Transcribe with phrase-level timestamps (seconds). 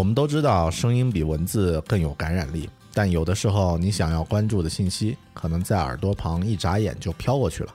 [0.00, 7.74] 我们都知道，声音比文字更有感染力，但有的时候，你想要关注的信息，可能在耳朵旁一眨眼就飘过去了。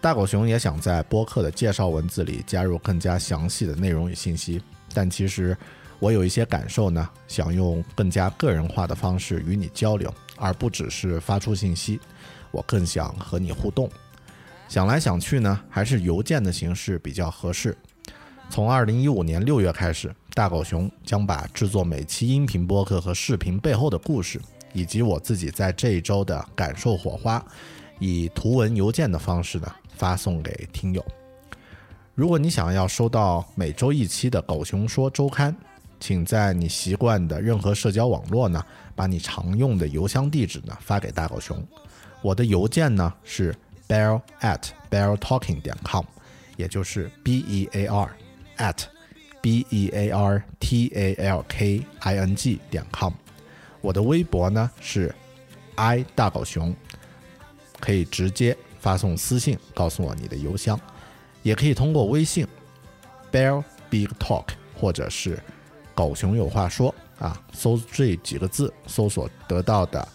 [0.00, 4.62] 大狗熊也想在播客的介绍文字里加入更加详细的内容与信息，
[4.94, 5.56] 但其实
[5.98, 11.98] 我有一些感受呢，想用更加个人化的方式与你交流，而不只是发出信息。
[12.52, 13.90] 我更想和你互动。
[14.68, 17.76] 想来想去呢，还是邮件的形式比较合适。
[18.48, 24.40] 从二零一五年六月开始，大狗熊将把制作每期音频播客和视频背后的故事，
[24.72, 27.44] 以及我自己在这一周的感受火花，
[27.98, 31.04] 以图文邮件的方式呢发送给听友。
[32.14, 35.52] 如果你想要收到每周一期的《狗熊说周刊》，
[36.00, 41.62] 请在你习惯的任何社交网络呢，把你常用的邮箱地址呢发给大狗熊。
[42.22, 43.54] 我的邮件呢是
[43.86, 46.04] bear at beartalking 点 com，
[46.56, 48.16] 也就是 b e a r
[48.56, 48.84] at
[49.42, 53.12] b e a r t a l k i n g 点 com。
[53.82, 55.14] 我的微博呢是
[55.74, 56.74] i 大狗熊，
[57.80, 60.80] 可以直接发送私信告诉我你的邮箱，
[61.42, 62.46] 也可以通过微信
[63.30, 64.44] bear big talk
[64.74, 65.38] 或者是
[65.94, 70.08] 狗熊有话说啊，搜这几个字搜索得到的。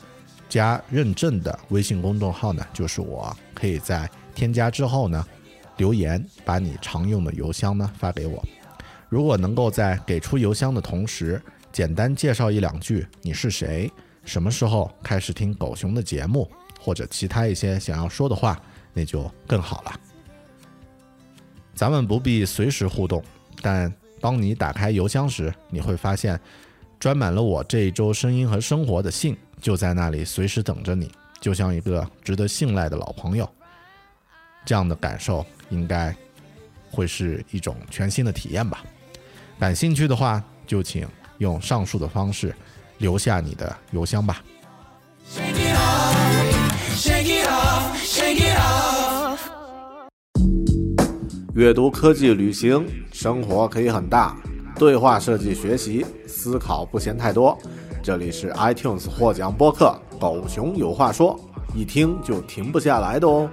[0.49, 5.27] 加认证的微信公众号呢，就是我可以在添加之后呢，
[5.75, 8.41] 留言把你常用的邮箱呢发给我。
[9.09, 11.41] 如果能够在给出邮箱的同时，
[11.71, 13.91] 简单介绍一两句你是谁，
[14.25, 18.59] 什么时候开始听狗熊的节目，或者其他一些想要说的话，
[18.93, 19.99] 那就更好了。
[21.73, 23.23] 咱们不必随时互动，
[23.61, 26.39] 但当你打开邮箱时，你会发现
[26.99, 29.37] 装满了我这一周声音和生活的信。
[29.59, 33.49] 就在那里，随时等着你，就像一个值得信赖的老朋友。
[34.65, 36.15] 这样的感受应该
[36.91, 38.83] 会是一种全新的体验吧。
[39.59, 41.07] 感兴趣的话，就请
[41.39, 42.55] 用上述的方式
[42.99, 44.43] 留下你的邮箱吧。
[51.55, 54.37] 阅读、科技、旅行、生活可以很大，
[54.75, 57.57] 对话设计、学习、思考不嫌太多。
[58.03, 61.35] 这里是 iTunes 获奖播客《狗熊有话说》，
[61.75, 63.49] 一听就停不下来的哦。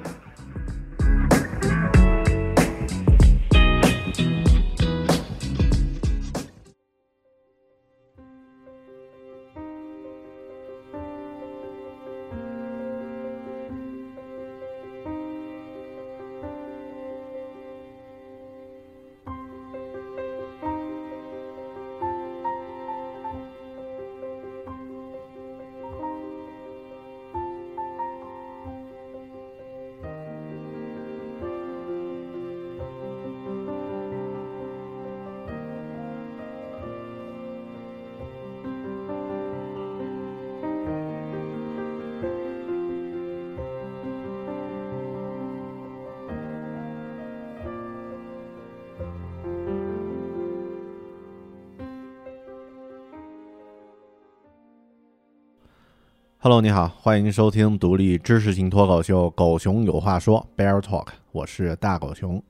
[56.45, 62.45] Hello，你好，欢迎收听独立知识型脱口秀《狗熊有话说》（Bear Talk），我是大狗熊。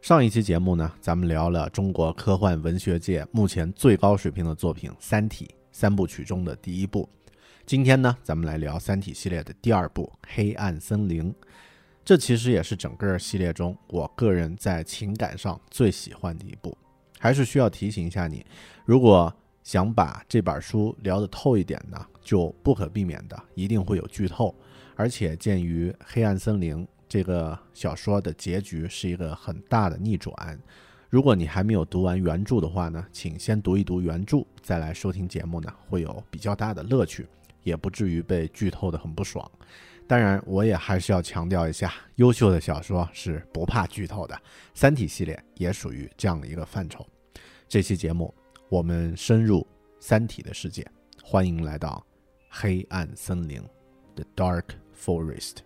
[0.00, 7.08] 上一期节目呢，咱们聊了中国科幻文学界目前最高水平的作品《三体》三部曲中的第一部。
[7.66, 11.32] 今天呢，咱们来聊《三体》系列的第二部《黑暗森林》。
[12.04, 16.78] 这其实也是整个系列中我个人在情感上最喜欢的一部。
[17.18, 18.46] 还是需要提醒一下你，
[18.84, 22.06] 如果想把这本书聊得透一点呢？
[22.22, 24.54] 就不可避免的一定会有剧透，
[24.94, 30.58] 而且鉴于《黑暗森林》这个小说的结局是一个很大的逆转，
[31.10, 37.26] 如果你还没有读完原著的话呢，请先读一读原著，再来收听节目呢，会有比较大的乐趣，
[37.62, 39.50] 也不至于被剧透的很不爽。
[40.06, 44.34] 当然，我也还是要强调一下，优秀的小说是不怕剧透的，
[44.74, 47.06] 《三体》系列也属于这样的一个范畴。
[47.66, 48.32] 这期节目，
[48.74, 49.60] 我们深入
[50.00, 50.84] 《三体》的世界，
[51.22, 52.04] 欢迎来到
[52.48, 53.62] 黑暗森林
[54.16, 54.64] ，The Dark
[55.00, 55.58] Forest。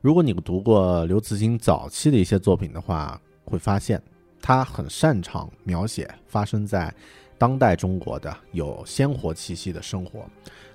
[0.00, 4.02] 如果你读过刘慈欣早期的一些作品的话，会发现
[4.46, 6.94] 他很擅长描写发生在
[7.36, 10.24] 当代中国的有鲜活气息的生活，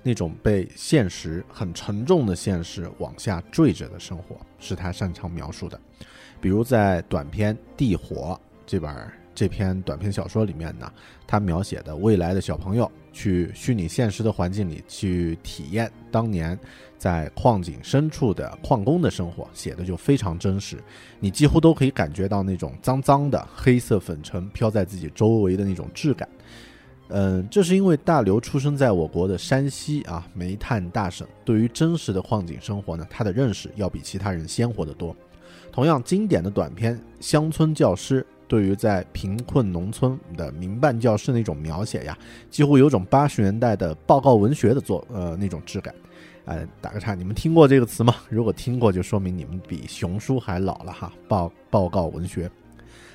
[0.04, 5.80] 那种被现实很沉重的现实往下坠着的生活，是他擅长描述的。
[6.42, 8.94] 比如在短篇《地火》这本
[9.34, 10.92] 这篇短篇小说里面呢，
[11.26, 16.58] 他描写的未来的小朋友去虚拟现实的环境里去体验当年。
[16.98, 20.78] 在矿井深处的矿工的生活写的就非常真实，
[21.20, 26.30] 你几乎都可以感觉到那种脏脏的黑色粉尘飘在自己周围的那种质感。
[27.08, 35.16] 嗯，这是因为大刘出生在我国的山西啊，煤炭大省，对于真实的矿井生活呢，他的认识要比其他人鲜活得多。
[35.72, 38.22] 同样经典的短片《乡村教师》，
[38.52, 42.18] 对于在贫困农村的民办教师那种描写呀，
[42.50, 45.96] 几乎有种八十年代的报告文学的作呃那种质感。
[46.44, 48.14] 呃，打个岔，你们听过这个词吗？
[48.28, 51.14] 如果听过，就说明你们比熊叔还老了哈。
[51.30, 52.50] 报报告文学，《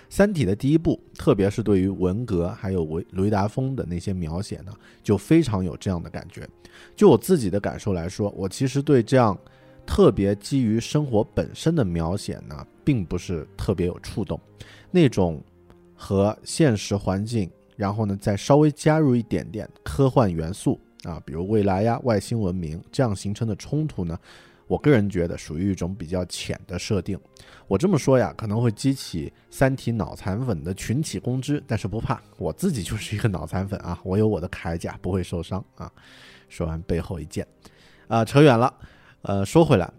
[0.09, 4.73] 三体》的第一部，特别是对于文革还有维雷达峰的那些描写呢，
[5.03, 6.49] 就非常有这样的感觉。
[6.97, 9.39] 就我自己的感受来说，我其实对这样
[9.85, 14.41] 特别基于生活本身的描写呢，并不是特别有触动。
[14.93, 15.43] 那种
[15.95, 20.81] 和现实环境，然后呢，再稍微加入一点点科幻元素。
[21.03, 24.19] 啊，比如未来呀、外星文明这样形成的冲突呢，
[24.67, 27.17] 我个人觉得属于一种比较浅的设定。
[27.69, 35.91] 我这么说呀，可能会激起《三体》脑残粉的群起攻之，但是不怕，我自己就是一个脑残粉啊，我有我的铠甲，不会受伤啊。
[36.49, 37.47] 说完背后一剑，
[38.09, 38.73] 啊，扯远了。
[39.23, 39.93] 呃，说回来，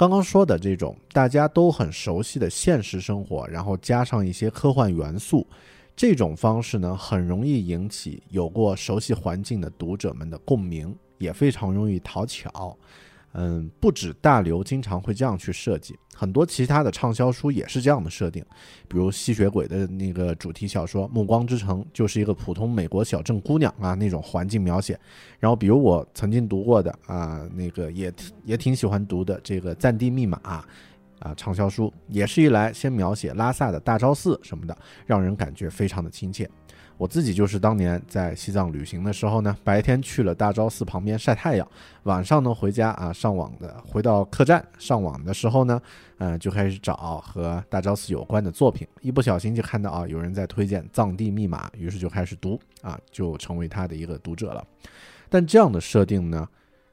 [0.00, 5.46] 刚刚说的这种大家都很熟悉的现实生活，然后加上一些科幻元素。
[5.94, 12.74] 这种方式呢，很容易引起有过熟悉环境的读者们的共鸣，也非常容易讨巧。
[13.32, 18.44] 嗯，不止大刘经常会这样去设计，很多其他的畅销书也是这样的设定。
[18.88, 24.98] 比如吸血鬼的那个主题小说《暮光之城》，就是一个普通美国小镇姑娘啊那种环境描写。
[25.38, 28.12] 然后，比如我曾经读过的啊，那个也
[28.44, 30.38] 也挺喜欢读的这个《暂地密码》。
[31.20, 34.74] 啊，畅销书也是一来先描写拉萨的大昭寺什么的，
[35.04, 36.48] 让人感觉非常的亲切。
[37.00, 41.66] 我自己就是当年在西藏旅行的时候呢，白天去了大昭寺旁边晒太阳，
[42.02, 45.80] 晚上呢回家啊上网的，回到客栈上网的时候呢，
[46.18, 46.94] 嗯，就开始找
[47.24, 54.62] 和大昭寺有关的作品，一不小心就看到啊有人在推荐《藏地密码》，于是就开始读啊，就成为他的一个读者了。
[55.30, 56.46] 但这样的设定呢，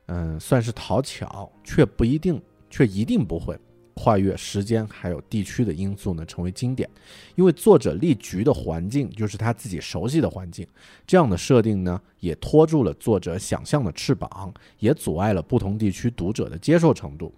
[0.06, 3.60] 嗯，算是讨巧，却不一定，却一定不会。
[3.98, 6.88] 跨越时间还有地区的因素呢，成为经典，
[7.36, 10.66] 因为作者立局的环境就是他自己熟悉的环境，
[11.08, 17.34] 这样的设定呢，也拖住了作者想象的翅膀，也阻碍了不同地区读者的接受程度。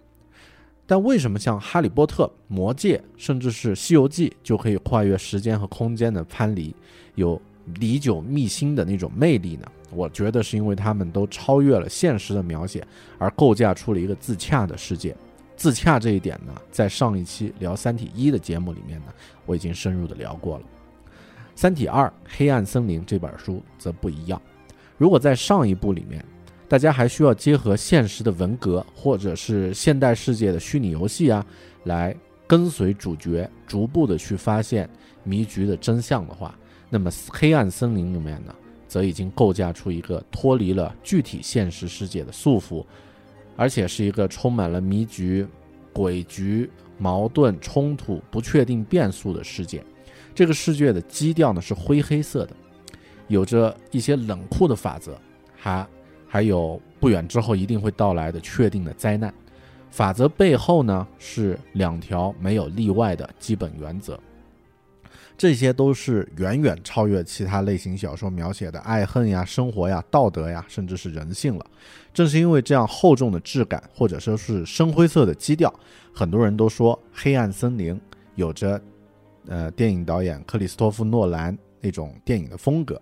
[0.86, 6.74] 但为什么像《哈利波特》《魔戒》甚至是《西游记》就可以跨越时间和空间的藩篱，
[7.14, 7.40] 有
[7.76, 9.66] 历久弥新的那种魅力呢？
[9.92, 12.86] 我觉得是因为他们都超越了现实的描写，
[13.18, 15.16] 而构架出了一个自洽的世界。
[15.60, 19.12] 自洽这一点呢，在上一期聊《三体一》的节目里面呢，
[19.44, 20.64] 我已经深入的聊过了。
[21.54, 24.40] 《三体二：黑暗森林》这本书则不一样。
[24.96, 26.24] 如果在上一部里面，
[26.66, 31.44] 大家还需要结合现实的文革或者是现代世界的虚拟游戏啊，
[31.84, 34.88] 来跟随主角逐步的去发现
[35.24, 38.54] 迷局的真相的话，那么《黑暗森林》里面呢，
[38.88, 42.82] 则已经构架出一个脱离了具体现实世界的束缚。
[43.60, 45.46] 而且是一个充满了迷局、
[45.92, 49.84] 诡局、矛盾、冲突、不确定变数的世界。
[50.34, 52.56] 这个世界的基调呢是灰黑色的，
[53.28, 55.14] 有着一些冷酷的法则，
[55.54, 55.86] 还
[56.26, 59.30] 还有不远之后一定会到来的确定的灾难。
[59.90, 64.18] 法则背后呢是两条没有例外的基本原则。
[65.40, 71.64] 这些都是远远超越其他类型小说描写的爱恨呀、生活呀、道德呀，甚至是人性了。
[72.12, 75.74] 正是因为这样厚重的质感，或者说是深灰色的基调，
[76.14, 77.94] 很多人都说《黑暗森林》
[78.34, 78.78] 有着
[79.46, 83.00] 呃电影导演克里斯托弗·诺兰那种电影的风格。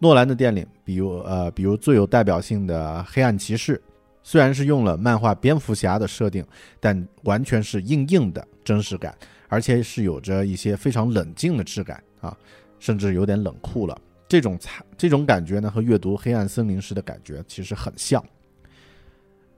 [0.00, 3.76] 诺兰的电影，比如呃，比如最有代表性的《黑暗骑士》，
[4.22, 6.44] 虽然是用了漫画蝙蝠侠的设定，
[6.78, 9.16] 但完全是硬硬的真实感。
[9.50, 12.34] 而且是有着一些非常冷静的质感啊，
[12.78, 14.00] 甚至有点冷酷了。
[14.28, 14.58] 这种
[14.96, 18.22] 这种感觉呢，和阅读《黑暗森林》时的感觉其实很像。《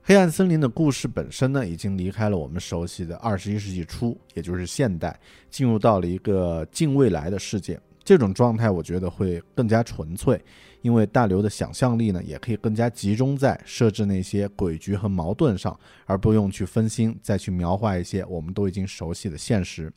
[0.02, 5.16] 黑暗森林》的故事本身呢，已经离开了我们熟悉的二十一世纪初，也就是现代，
[5.50, 7.78] 进入到了一个近未来的世界。
[8.02, 10.42] 这种状态，我觉得会更加纯粹。
[10.82, 19.90] 因为大刘的想象力呢，也可以更加集中在设置那些诡局和矛盾上，而不用去分心，再去描画一些我们都已经熟悉的现实。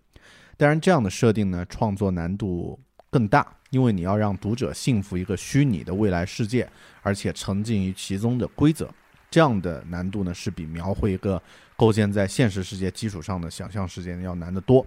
[0.57, 6.69] 当然，这样的设定呢，创作难度更大，因为你要让读者信服一个虚拟的未来世界，
[7.01, 8.87] 而且沉浸于其中的规则，
[9.29, 11.41] 这样的难度呢，是比描绘一个
[11.75, 14.85] 构建在现实世界基础上的想象世界要难得多。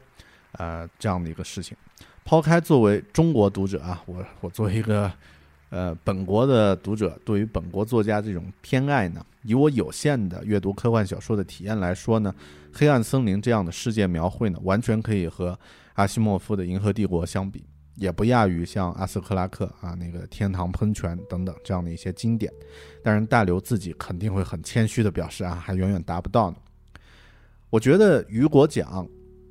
[0.52, 1.76] 呃，这样的一个事情，
[2.24, 5.12] 抛开作为中国读者啊，我我作为一个。
[5.70, 12.34] 呃，本国的读者对于本国作家这种偏爱呢，以我有限的阅读科幻小说的体验来说呢，
[12.78, 15.58] 《黑暗森林》这样的世界描绘呢，完全可以和
[15.92, 17.62] 阿西莫夫的《银河帝国》相比，
[17.96, 22.50] 也不亚于像阿斯克拉克啊那个《天堂喷泉》等等这样的一些经典。
[23.02, 26.56] 当然，大刘自己肯定会很谦虚的表示啊，还远远达不到呢。
[27.68, 29.06] 我觉得雨果奖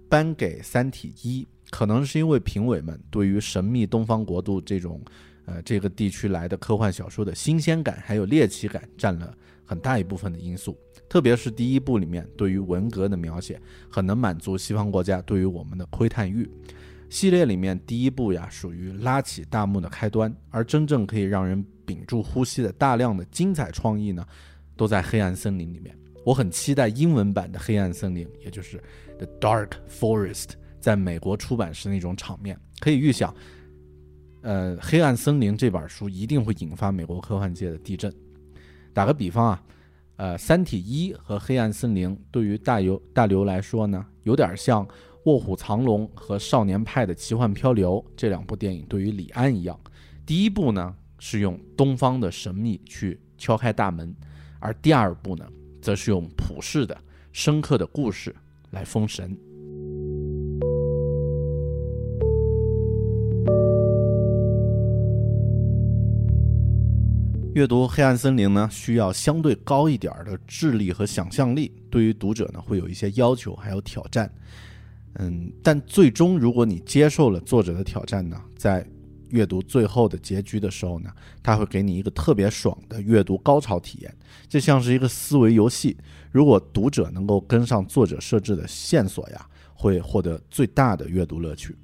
[0.10, 5.00] 颁给《三体一》，可能是因为评委们对于神秘东方国度这种。
[5.48, 9.34] 呃，这个地区来的科幻小说的新鲜感还有猎奇感占了
[9.66, 10.78] 很大一部分的因素，
[11.08, 16.50] 特别是第一部里面对于文革的描写，很能满足西方国家对于我们的窥探欲。
[17.10, 24.26] 系列里面第一部呀，属于拉起大幕的开端，而真正可以让人屏住呼吸的大量的精彩创意呢，
[24.76, 25.98] 都在黑暗森林里面。
[26.26, 28.84] 我很期待英文版的黑暗森林，也就是
[29.18, 30.50] The Dark Forest，
[30.82, 33.34] 在美国出版时那种场面，可以预想。
[34.48, 38.10] 呃，《黑暗森林》这本书一定会引发美国科幻界的地震。
[38.94, 39.64] 打个比方啊，
[40.16, 44.86] 呃，《三体一》和《黑暗森林》对于大刘大刘来说呢，有点像
[45.26, 49.78] 《卧虎藏龙》和《少年派的奇幻漂流》这两部电影对于李安一样。
[50.26, 54.16] 第一部呢是用东方的神秘去敲开大门，
[54.62, 55.46] 而第二部呢，
[55.82, 56.98] 则是用普世的、
[57.34, 58.34] 深刻的故事
[58.72, 59.38] 来封神。
[67.58, 74.32] 阅读《黑暗森林》呢，需要相对高一点的智力和想象力，对于读者呢会有一些要求，还有挑战。
[75.16, 78.88] 嗯，但最终如果你接受了作者的挑战呢，在
[79.30, 81.10] 阅读最后的结局的时候呢，
[81.42, 84.16] 他会给你一个特别爽的阅读高潮体验，
[84.48, 85.98] 就像是一个思维游戏。
[86.32, 91.76] 如果读者能够跟上作者设置的线索呀，会获得最大的阅读乐趣。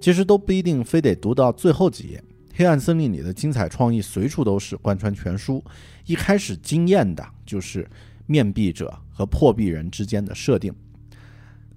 [0.00, 2.22] 其实都不一定非得读到最后几页。
[2.58, 5.64] 黑暗森林里的精彩创意随处都是，贯穿全书。
[6.06, 7.88] 一开始惊艳的就是
[8.26, 10.74] 面壁者和破壁人之间的设定。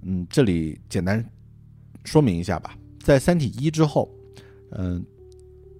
[0.01, 1.23] 嗯，这里简单
[2.03, 2.75] 说明一下吧。
[2.99, 4.11] 在《三体一》之后，
[4.71, 5.05] 嗯，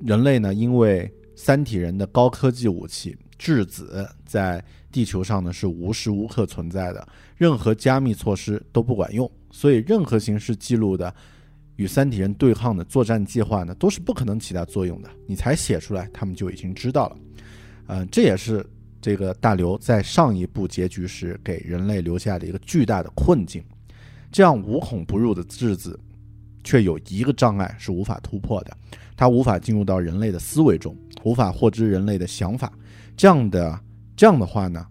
[0.01, 11.11] 人类呢因为三体人的高科技武器质子在地球上呢是无时无刻存在的，任何加密措施都不管用，所以任何形式记录的。
[11.81, 15.09] 与三体人对抗的作战计划呢，都是不可能起到作用的。
[15.25, 17.17] 你才写出来，他们就已经知道了。
[17.87, 18.63] 嗯，这也是
[19.01, 23.63] 这个大刘在上一部结局时给人类留下的一个巨大的困境。
[24.31, 25.99] 这样无孔不入的质子，
[26.63, 28.77] 却有一个障碍是无法突破的，
[29.17, 32.71] 它无法进入到人类的思维中，无法获知人类的想法。
[33.17, 33.79] 这样的
[34.15, 34.85] 这样的话呢，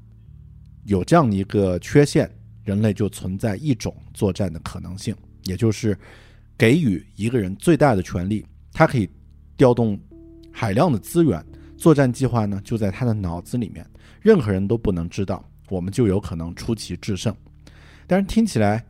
[0.87, 2.29] 有这样一个缺陷，
[2.65, 5.97] 人类就存在一种作战的可能性，也就是。
[6.61, 9.09] 给予一个人最大的权利，他可以
[9.57, 9.99] 调动
[10.53, 11.43] 海量的资源，
[11.75, 13.83] 作战计划呢就在他的脑子里面，
[14.21, 17.35] 任何人都不能知道，我们就有可能出奇制胜。
[18.07, 18.85] 但是听起来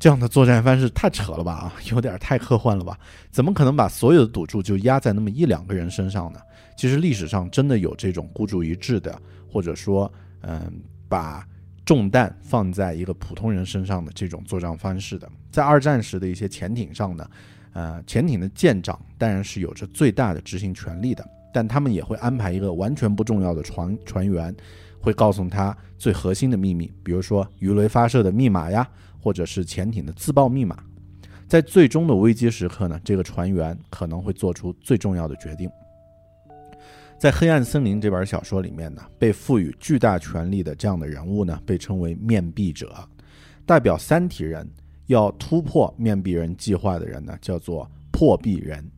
[0.00, 2.98] 这样的作战方式太扯了吧啊，有点太科幻了吧？
[3.30, 6.40] 怎么可能把所有的赌注就压在那么一两个人身上呢？
[6.76, 9.16] 其实历史上真的有这种孤注一掷的，
[9.48, 11.46] 或者说，嗯，把。
[11.84, 17.30] 重担放在一个普通人身上的这种作战方式的，在二战时的一些潜艇上呢，
[17.72, 24.54] 呃，潜艇的舰长当然是有着最大的执行权力的，但他们也会安排一个完全不重要的船船员，
[25.00, 28.86] 会告诉他最核心的秘密，比如说鱼雷发射的密码呀，
[29.18, 30.76] 或者是潜艇的自爆密码。
[31.48, 35.70] 在最终的危机时刻呢，这个船员可能会做出最重要的决定。
[37.18, 42.94] 在《黑暗森林》这本小说里面呢，被赋予巨大权力的这样的人物呢，被称为面壁者，
[43.64, 44.68] 代表三体人
[45.06, 48.88] 要突破面壁人计划的人呢，叫做破壁人。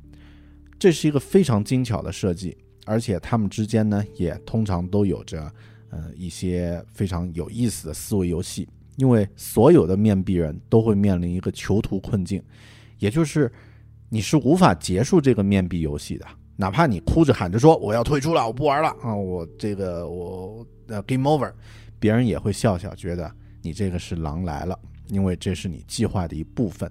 [0.79, 5.53] 这是一个非常精巧的设计，而且他们之间呢，也通常都有着
[5.91, 8.69] 呃一些非常有意思的思维游戏。
[8.97, 12.43] 因为所有的面壁人都会面临一个囚徒困境，
[12.99, 13.49] 也就是
[14.09, 16.27] 你是无法结束这个面壁游戏的。
[16.57, 21.53] 哪怕你哭着喊着说我要退出了，我不玩了啊，我这个我呃 game over，
[22.00, 24.77] 别人也会笑笑，觉得你这个是狼来了，
[25.09, 26.91] 因为这是你计划的一部分。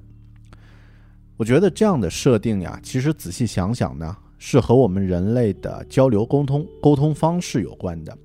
[1.36, 8.18] 我觉得这样的设定呀，其实仔细想想呢，是和我们人类的交流沟通沟通方式有关的。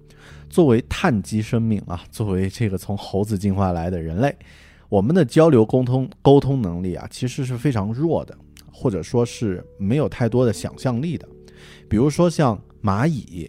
[0.48, 4.36] 作为碳基生命啊，作为这个从猴子进化来的人类，
[4.88, 8.36] 我们的交流沟通沟通能力啊，其实是非常弱的。
[8.74, 11.28] 或者说是没有太多的想象力的，
[11.88, 13.48] 比如说像蚂蚁、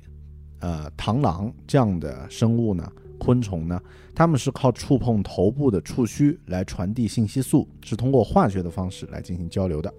[0.59, 3.81] 呃螳螂这样的生物呢，昆虫呢，
[4.13, 9.93] 它们是靠触碰头部的触须来传递信息素，是通过化学的方式来进行交流的。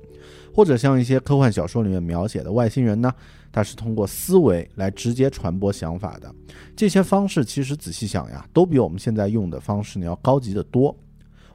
[0.54, 3.12] 或者像一些科幻小说里面描写的外星人呢，
[3.52, 6.34] 它是通过思维来直接传播想法的。
[6.76, 10.96] 这些方式其实仔细想呀，都比我们现在用的方式呢要高级得多。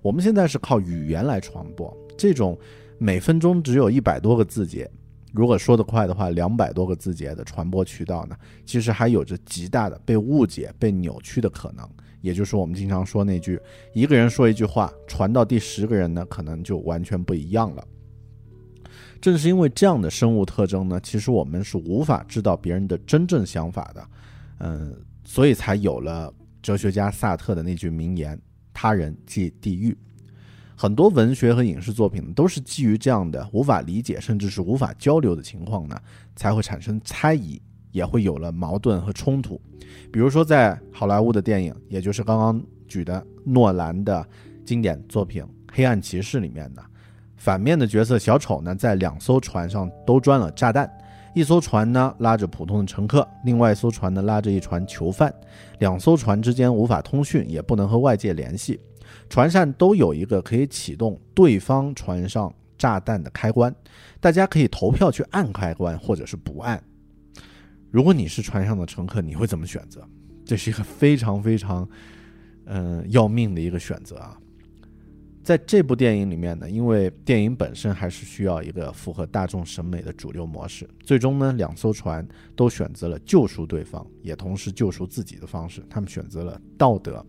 [0.01, 2.57] 我们现在是靠语言来传播这种。
[3.01, 4.91] 每分钟只有一百多个字节，
[5.31, 11.87] 如果说得快的话，两百多个字节的传播渠道呢，其实还有着极大的被误解、被扭曲的可能。
[12.21, 13.59] 也就是我们经常说那句：
[13.93, 17.87] 一个人说一句话，传到第十个人呢，可能就完全不一样了。
[19.21, 24.07] 正是因为这样的生物特征呢，其实我们是无法知道别人的真正想法的。
[24.59, 28.37] 嗯，所以才有了哲学家萨特的那句名言
[28.73, 29.97] ：“他人即地狱。”
[30.81, 35.99] 很多文学和影视作品都是基于这样的无法理解甚至是无法交流的情况呢，
[36.37, 39.59] 才会产生猜疑，也会有了矛盾和冲突。
[40.09, 44.25] 比如说，在好莱坞的电影，也就是刚刚举的诺兰的
[44.63, 46.81] 经典作品《黑暗骑士》里面呢，
[47.35, 50.89] 反面的角色小丑呢，在两艘船上都装了炸弹，
[51.35, 55.33] 一艘船呢拉着普通的乘客，另外一艘船呢拉着一船囚犯，
[55.79, 58.79] 两艘船之间无法通讯，也不能和外界联系。
[59.29, 63.73] 船上都有一个可以启动对方船上炸弹的开关，
[64.19, 66.81] 大家可以投票去按开关或者是不按。
[67.91, 70.03] 如果你是船上的乘客，你会怎么选择？
[70.45, 71.87] 这是一个非常非常，
[72.65, 74.35] 嗯，要命的一个选择啊！
[75.43, 87.25] 在这部电影里面呢，因为电影本身还是需要一个符合大众审美的主流模式，最终呢，两艘船都选择了救赎对方，也同时救赎自己的方式，他们选择了道德。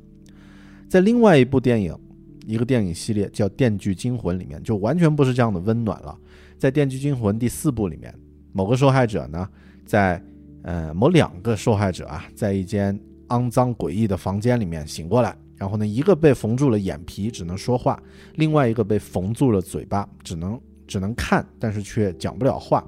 [0.90, 1.96] 在另外一部电影，
[2.44, 6.18] 一个电影系列叫《电锯惊魂》里面，就完全不是这样的温暖了。
[6.58, 8.12] 在《电锯惊魂》第四部里面，
[8.52, 9.48] 某个受害者呢，
[9.86, 10.20] 在
[10.64, 12.98] 呃某两个受害者啊，在一间
[13.28, 17.96] 肮脏诡异的房间里面醒过来，然后呢，一个被缝住了眼皮，只能说话；
[18.34, 22.84] 另外一个被缝住了嘴巴，只能只能看，但是却讲不了话。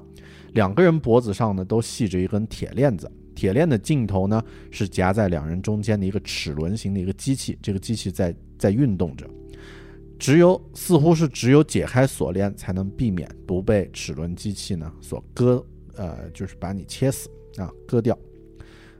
[0.54, 3.08] 两个人脖子上呢，都系着一根铁链子。
[3.34, 9.28] 铁链的尽头呢，是夹在两人中间的一个齿轮形的一个机器，这个机器在在运动着，
[10.18, 15.64] 只有似乎是只有解开锁链，才能避免不被齿轮机器呢所割，
[15.96, 18.16] 呃，就是把你切死啊，割掉。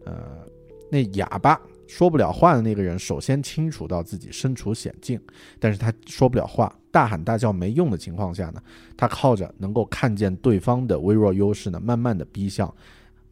[0.05, 0.45] 呃，
[0.91, 5.21] 那哑巴说不了话的那个人，首先清楚到自己身处险境，
[5.61, 8.61] 但是他说不了话，大喊大叫没用的情况下呢，
[8.97, 12.73] 他靠着能够看见对方的微弱优势呢，慢慢的逼向。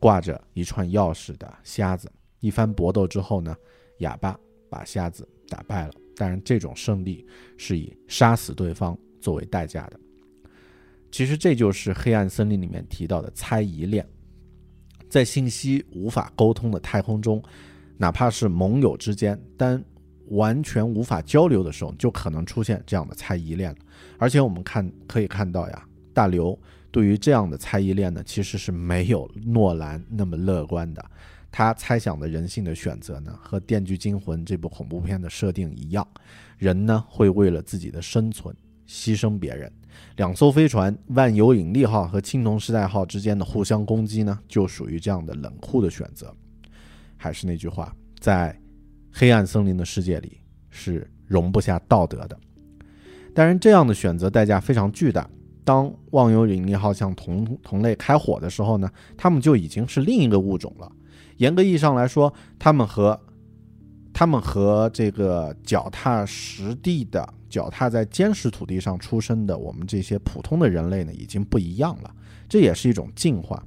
[0.00, 2.10] 挂着一串钥匙的瞎子，
[2.40, 3.54] 一番搏斗之后呢，
[3.98, 4.36] 哑巴
[4.68, 5.92] 把瞎子打败了。
[6.16, 10.00] 当然，这种胜利是以杀死对方作为代价的。
[11.12, 14.06] 其实，这就是《黑暗森林》里面提到的猜疑链。
[15.08, 17.42] 在信息无法沟通的太空中，
[17.96, 19.82] 哪怕是盟友之间，但
[20.28, 23.78] 完全无法交流的时候，就可能出现这样的猜疑链了。
[24.18, 26.58] 而且，我们看可以看到呀，大刘。
[26.90, 31.05] 对于这样的猜疑链呢，其实是没有诺兰那么乐观的。
[31.53, 36.07] 他猜想的人性的选择呢，和《电锯惊魂》这部恐怖片的设定一样，
[36.59, 38.55] 人呢会为了自己的生存
[38.87, 39.70] 牺牲别人。
[40.16, 46.33] 两艘飞船“万有引力号”和“青铜时代号”之间的互相攻击呢，就属于这样的冷酷的选择。
[47.16, 48.57] 还是那句话，在
[49.12, 50.38] 黑暗森林的世界里
[50.70, 52.38] 是容不下道德的。
[53.35, 55.29] 当然，这样的选择代价非常巨大。
[55.70, 60.90] 当忘忧引力号向同同类开火的时候呢，他们就已经是另一个物种了。
[61.37, 63.16] 严格意义上来说，他们和
[64.12, 72.12] 他们和这个脚踏实地的、脚踏在坚实土地上出生的我们这些普通的人类呢，已经不一样了。
[72.48, 73.62] 这也是一种进化。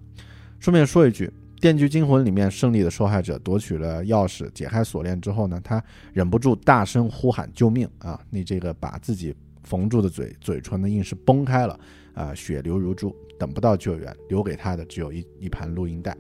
[0.59, 1.27] 顺便说一句，
[1.61, 8.19] 《电锯惊魂》里面胜利的受害者夺取了钥匙，解开锁链之后呢，他忍不住大声呼喊救命啊！
[8.29, 11.79] 你这个把自己缝住的嘴嘴唇呢，硬是崩开了
[12.13, 16.15] 啊，血流如注，等不到救援，留给他的只有一一盘录音带。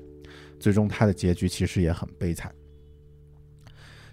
[0.59, 2.53] 最终他的结局其实也很悲惨。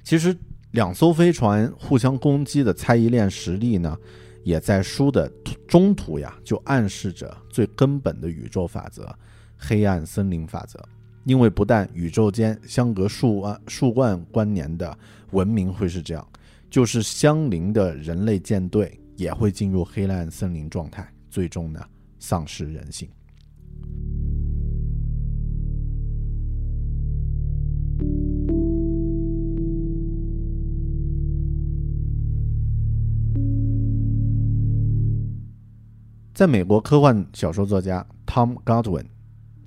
[0.03, 0.37] 其实
[0.73, 3.97] 两艘飞船互相攻击的猜疑链实力呢，
[4.43, 5.31] 也在书的
[5.69, 9.09] 中途呀，就暗示着最根本的宇宙法则——
[9.57, 10.79] 黑暗森林法则。
[11.25, 14.99] 因为不但宇宙间相隔数万数万光年的
[15.33, 16.29] 文明会是这样，
[16.71, 21.85] 就是相邻的人类舰队也会进入黑暗森林状态，最终呢，
[22.19, 23.07] 丧失人性。
[36.33, 39.05] 在美国科幻小说作家 Tom Godwin，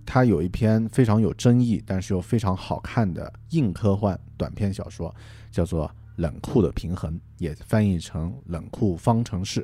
[0.03, 5.13] 他有一篇非常有争议，但是又非常好看的硬科幻短篇小说，
[5.51, 9.61] 叫做《冷酷的平衡》，也翻译成《冷酷方程式》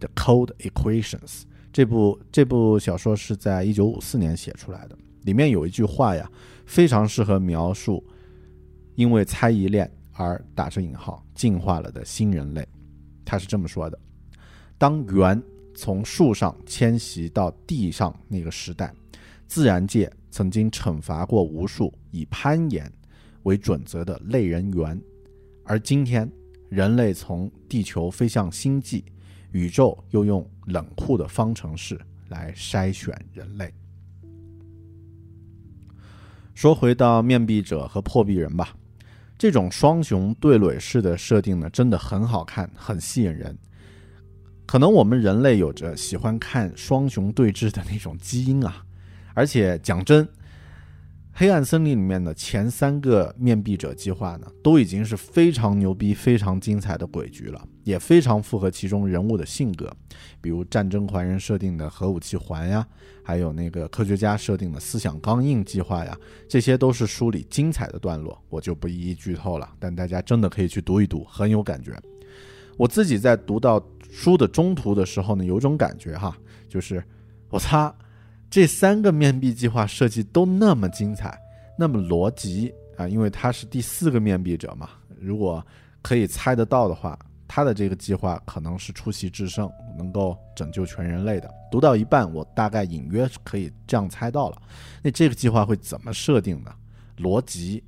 [0.00, 1.42] （The Cold Equations）。
[1.72, 6.30] 这部这部小说是在一九五四年写出来的，里面有一句话呀，
[6.66, 8.04] 非常适合描述
[8.94, 12.66] 因为猜疑链而打着引号进化了的新人类。
[13.24, 13.98] 他是这么说的
[14.78, 15.42] ：“当猿。”
[15.76, 18.94] 从树上迁徙到地上那个时代，
[19.48, 22.88] 自然界曾经惩罚过无数以攀岩
[23.42, 24.96] 为准则的类人猿，
[25.64, 26.30] 而今天
[26.68, 29.04] 人类从地球飞向星际，
[29.52, 31.98] 宇宙又用冷酷的方程式
[32.28, 33.72] 来筛选人类。
[36.54, 38.76] 说回到面壁者和破壁人吧，
[39.36, 43.56] 这种双雄对垒式的设定呢，真的很好看，很吸引人。
[44.66, 48.84] 可能我们人类有着喜欢看双雄对峙的那种基因啊，
[49.34, 50.28] 而且讲真，
[51.36, 59.92] 黑暗森林里面的前三个面壁者计划呢，都已经是非常牛逼、非常精彩的诡局了，也非常符合其中人物的性格，
[60.40, 62.86] 比如战争怀人设定的核武器环呀，
[63.24, 66.16] 还有那个科学家设定的思想钢印计划呀，
[66.48, 71.92] 这些都是书里精彩的段落，我就不一一剧透了，但大家真的可以去读一读，很有感觉。
[72.76, 73.84] 我自己在读到。
[74.16, 77.02] 书的中途的时候呢，有种感觉哈，就是
[77.50, 77.92] 我擦，
[78.50, 81.38] 这三个面壁计划设计都那么精彩，
[81.76, 85.64] 那么逻辑啊，因为他是第四个面壁者嘛，如果
[86.02, 91.50] 可以猜得到的话，他的这个计划可能是出奇制胜，能够拯救全人类的。
[91.70, 94.62] 读到一半，我大概隐约可以这样猜到了，
[95.02, 96.72] 那这个计划会怎么设定呢？
[97.18, 97.82] 逻辑，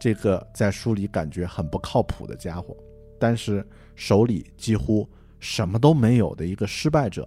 [0.00, 2.76] 这个在书里感觉很不靠谱的家伙，
[3.18, 5.08] 但是手里几乎。
[5.42, 7.26] 什么都没有的一个失败者，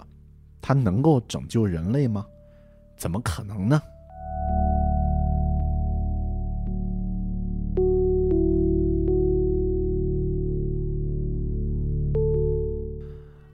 [0.61, 2.23] 他能够拯救人类吗？
[3.03, 3.81] 怎么可能呢？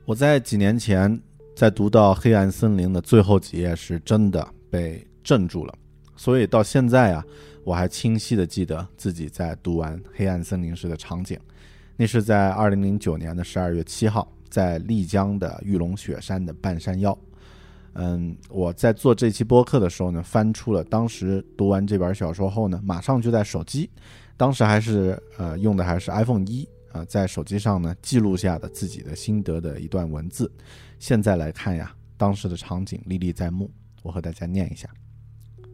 [0.05, 1.19] 我在几年前
[1.55, 5.73] 在读到《黑暗森林》的最后几页时，真的被镇住了。
[6.15, 7.25] 所以到现在啊，
[7.63, 11.39] 我还清晰的记得自己在读完《黑暗森林》时的场景。
[11.97, 14.31] 那是在二零零九年的十二月七号。
[14.49, 17.15] 在丽江的玉龙雪山的半山腰，
[17.93, 23.89] 嗯，我在做这期播客的时候呢，翻出了当时读完这本小说后呢，马上就在手机，
[24.37, 30.49] 当时还是呃用的还是 iPhone 一啊，在手机上呢记录下的自己的心得的一段文字。
[30.99, 33.69] 现在来看呀，当时的场景历历在目，
[34.03, 34.87] 我和大家念一下：《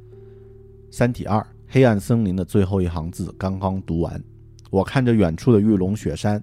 [0.89, 4.23] 三体二：黑暗森林》的最后一行字刚刚读完，
[4.71, 6.41] 我看着远处的玉龙雪山。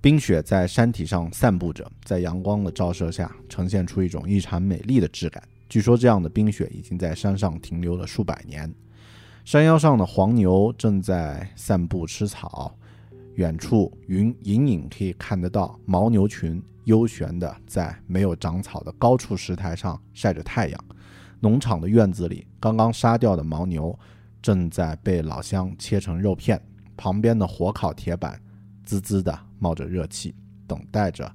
[0.00, 5.42] 冰雪在山体上散布着，在阳光的照射下，呈现出一种异常美丽的质感。
[5.68, 8.72] 据说，这样的冰雪已经在山上停留了数百年。
[9.44, 12.72] 山腰上的黄牛正在散步吃草，
[13.34, 20.84] 远处云隐隐可以看得到牦牛群悠闲地在没有长草的高处石台上晒着太阳。
[21.40, 23.98] 农场的院子里，刚刚杀掉的牦牛
[24.40, 26.60] 正在被老乡切成肉片，
[26.96, 28.40] 旁边的火烤铁板
[28.88, 29.38] 滋滋的。
[29.60, 30.32] 冒着热气，
[30.68, 31.28] 等待着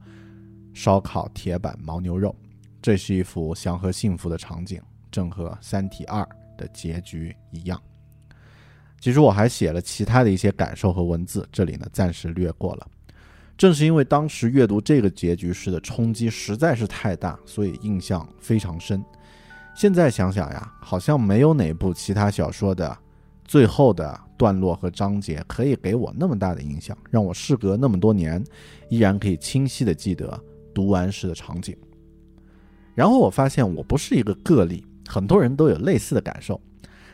[0.73, 2.33] 烧烤铁板牦牛肉。
[2.81, 6.21] 这是一幅祥和幸福的场景，正和《三体二》
[6.57, 7.77] 的结局一样。
[9.01, 12.87] 其实我还写了其他的一些感受和文字，这里呢暂时略过了。
[13.57, 19.03] 正是因为当时阅读这个结局时的冲击实在是太大，所以印象非常深。
[19.75, 22.97] 现在想想呀，好像没有哪部其他小说的
[23.43, 28.43] 最后的段落和章节可以给我那么大的影响，让我事隔那么多年，
[28.89, 30.39] 依然可以清晰的记得
[30.73, 31.75] 读完时的场景。
[32.95, 36.59] 然后我发现我不是一个个例，很多人都有类似的感受。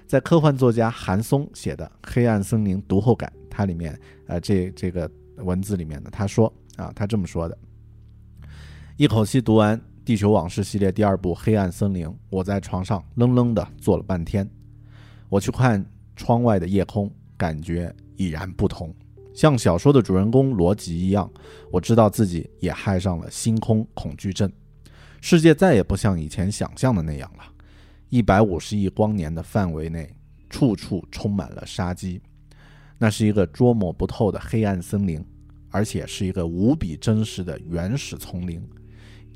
[0.06, 7.58] 在科幻作家韩松写的《黑暗森林读后感》，它里面，呃，这这个文字里面呢，他说啊，他这么说的：
[8.98, 14.50] 一口气读完《地球往事》系列第二部《黑暗森林》，我在床上愣愣的坐了半天。
[15.30, 15.86] 我去看
[16.20, 18.94] 窗外的夜空，感觉已然不同。
[19.34, 21.32] 像小说的主人公罗辑一样，
[21.72, 24.52] 我知道自己也害上了星空恐惧症。
[25.22, 27.44] 世界再也不像以前想象的那样了。
[28.10, 30.14] 一百五十亿光年的范围内，
[30.50, 32.22] 处处充满了杀机。
[32.98, 35.24] 那是一个捉摸不透的黑暗森林，
[35.70, 38.62] 而且是一个无比真实的原始丛林。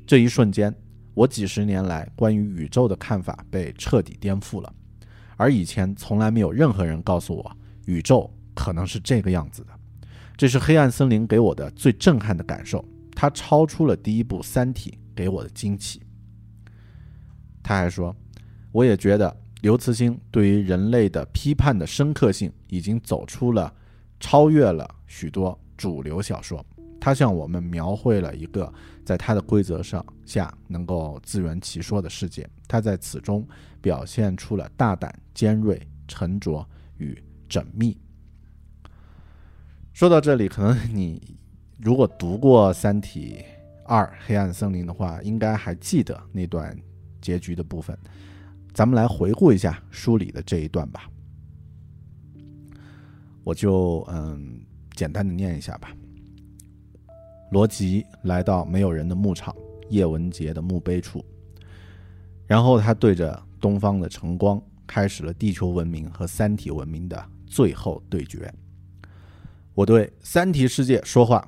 [0.06, 0.74] 这一瞬间，
[1.14, 4.70] 我几十年来关于宇宙的看法被彻底颠覆了。
[5.36, 9.70] 而以前从来没有任何人告诉我，宇宙可能是这个样子的。
[10.36, 16.02] 这是黑暗森林给我的最震撼的感受，它超出了第一部《三体》给我的惊奇。
[17.62, 18.14] 他还说，
[18.72, 23.72] 我也觉得刘慈欣对于人类的批判的深刻性已经走出了，
[24.20, 26.64] 超越了许多主流小说。
[27.00, 28.72] 他向我们描绘了一个
[29.04, 32.48] 在他的规则上下能够自圆其说的世界。
[32.66, 33.46] 他在此中
[33.80, 36.66] 表现出了大胆、尖锐、沉着
[36.98, 37.96] 与缜密。
[39.92, 41.36] 说到这里，可能你
[41.78, 43.44] 如果读过《三体
[43.84, 46.76] 二：黑暗森林》的话，应该还记得那段
[47.20, 47.96] 结局的部分。
[48.72, 51.08] 咱们来回顾一下书里的这一段吧。
[53.44, 55.94] 我就嗯简单的念一下吧。
[57.52, 59.54] 罗辑来到没有人的牧场
[59.90, 61.24] 叶文洁的墓碑处，
[62.46, 68.52] 然后他对着东方的晨光，开始了地球文明和三体文明的最后对决。
[69.74, 71.46] 我对三体世界说话，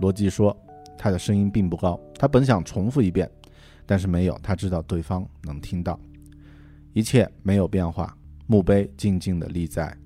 [0.00, 0.56] 罗辑说，
[0.98, 3.30] 他的声音并不高，他本想重复一遍，
[3.86, 5.98] 但是没有，他知道对方能听到。
[6.92, 9.96] 一切没有变化，墓碑静静地立在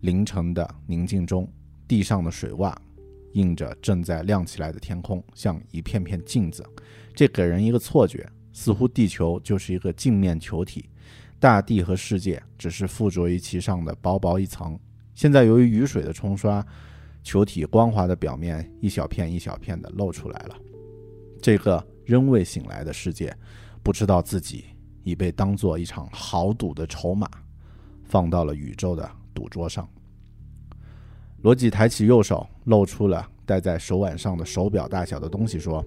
[0.00, 1.48] 凌晨的宁静中，
[1.86, 2.74] 地上的水洼。
[3.34, 6.62] 映着正在亮起来的天空，像一片片镜子，
[7.14, 10.88] 这给人一个错觉，似乎地球就是一个镜面球体，
[11.40, 14.78] 大地和世界只是附着于其上的薄薄一层。
[15.14, 16.64] 现在由于雨水的冲刷，
[17.22, 20.56] 球体光滑的表面一小片一小片的露出来了。
[21.40, 23.36] 这个仍未醒来的世界，
[23.82, 24.64] 不知道自己
[25.02, 27.28] 已被当做一场豪赌的筹码，
[28.04, 29.88] 放到了宇宙的赌桌上。
[31.42, 35.84] 罗辑抬起右手，露出了戴在手腕上的手表大小的东西，说：“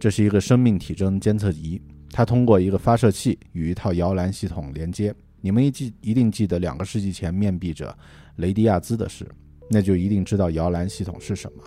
[0.00, 1.78] 这是一个生命体征监测仪，
[2.10, 5.14] 它通过一个发射器与一套摇篮系统连接。
[5.42, 7.94] 你们一记一定记得两个世纪前面壁者
[8.36, 9.30] 雷迪亚兹的事，
[9.68, 11.62] 那就一定知道摇篮系统是什么。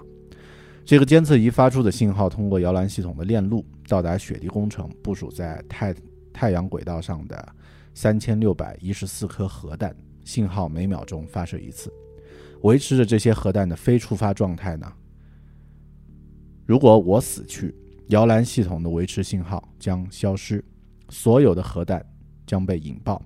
[0.83, 5.95] 这个监测仪发出的信号通过摇篮系统的链路到达雪地工程部署在太
[6.33, 7.55] 太阳轨道上的
[7.93, 11.93] 三千六百一十四颗核弹，信号每秒钟发射一次。”
[12.63, 14.91] 维持着这些核弹的非触发状态呢？
[16.65, 17.75] 如果我死去，
[18.07, 20.63] 摇篮系统的维持信号将消失，
[21.09, 22.05] 所有的核弹
[22.45, 23.21] 将被引爆，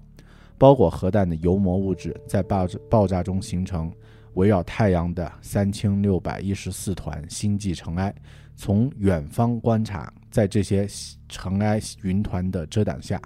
[0.57, 3.91] 包裹核弹的油膜物质在爆爆炸中形成
[4.35, 8.13] 围绕太阳的三千六百一十四团星际尘埃。
[8.55, 10.87] 从远方观察，在这些
[11.27, 13.21] 尘埃云团的遮挡下，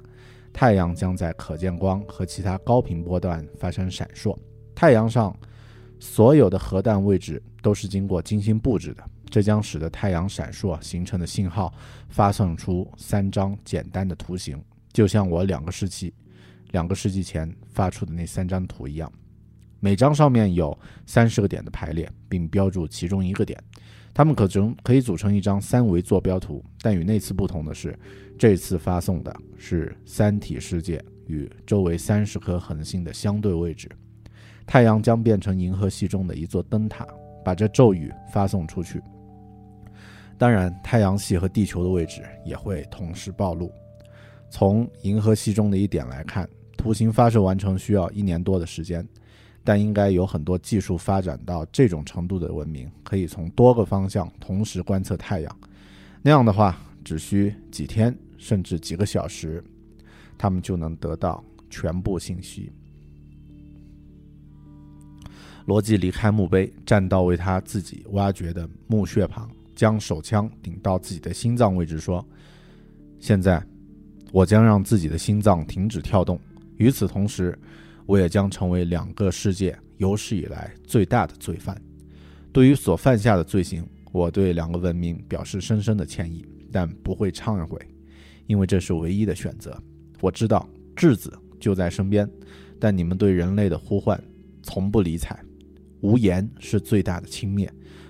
[0.51, 4.37] 太阳将在可见光和其他高频波段发生闪烁。
[4.73, 5.35] 太阳上。
[6.03, 11.73] 所有的核弹位置都是经过精心布置的，这将使得太阳闪烁形成的信号
[12.09, 16.13] 发送出三张简单的图形，就像我两个世纪、
[16.71, 19.09] 两个世纪前发出的那三张图一样。
[19.79, 23.57] 每张上面有三十个点的排列，并标注其中一个点，
[24.13, 26.63] 它们可成可以组成一张三维坐标图。
[26.81, 27.97] 但与那次不同的是，
[28.37, 33.89] 这次发送的是三体世界与周围三十颗恒星的相对位置。
[34.67, 37.07] 太阳将变成银河系中的一座灯塔，
[37.43, 39.01] 把这咒语发送出去。
[40.41, 43.71] 当然，太阳系和地球的位置也会同时暴露。
[44.49, 49.07] 从银河系中的一点来看，图形发射完成需要一年多的时间，
[49.63, 55.57] 但应该有很多技术发展到这种程度的文明，可以从多个方向同时观测太阳。
[56.23, 56.75] 那样的话，
[57.05, 59.63] 只需几天甚至几个小时，
[60.39, 62.71] 他们就能得到全部信息。
[65.67, 69.47] 罗辑离开墓碑，站到为他自己挖掘的墓穴旁，
[69.81, 72.23] 将手枪顶到自己的心脏位置，说
[73.19, 73.59] ：“现在，
[74.31, 76.39] 我将让自己的心脏停止跳动。
[76.77, 77.57] 与此同时，
[78.05, 81.75] 我也将成为两个世界有史以来最大的罪犯。
[82.53, 87.79] 对于所犯下的罪行，我对两个文明表示深深的歉意，但不会忏悔，
[88.45, 89.75] 因为这是唯一的选择。
[90.19, 92.29] 我知道质子就在身边，
[92.79, 94.23] 但你们对人类的呼唤
[94.61, 95.43] 从不理睬。
[96.01, 97.67] 无言是最大的轻蔑，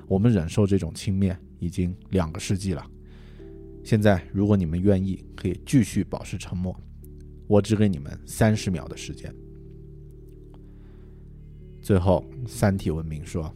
[0.10, 2.86] 我们忍受这种轻蔑已经两个世纪了。
[3.84, 6.76] 现在，如果你们愿意，可以继续保持沉默。
[7.48, 9.34] 我只给你们三十秒的时间。
[11.82, 13.54] 最后，三体文明说：“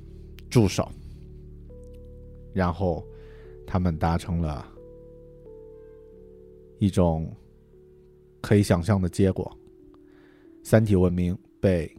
[0.50, 0.90] 住手。”
[2.54, 3.06] 然后，
[3.66, 4.66] 他们达成了
[6.80, 7.36] 一种
[8.42, 9.52] 可以想象的结果：
[10.64, 11.96] 三体文明被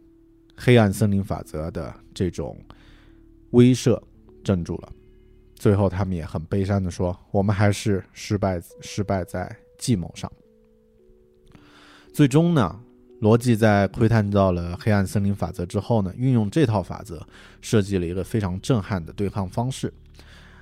[0.55, 2.57] 黑暗森林法则的这种
[3.51, 4.01] 威慑
[4.43, 4.93] 镇住了。
[5.57, 10.31] 最后，他们也很悲伤的说：“我们还是失败，失败在计谋上。”
[12.13, 12.79] 最终呢，
[13.21, 17.25] 罗辑在窥探到了黑暗森林法则之后呢，运用这套法则，
[17.59, 19.91] 设计了一个非常震撼的对抗方式。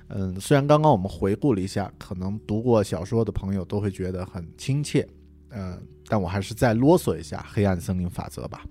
[0.08, 5.06] 嗯，虽然刚刚我们回顾了一下，可能读过小说的朋友都会觉得很亲切，
[5.50, 5.78] 嗯，
[6.08, 8.64] 但我还是再啰嗦一下黑暗森林法则吧。